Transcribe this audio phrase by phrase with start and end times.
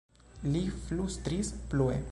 [0.53, 2.03] li flustris plue.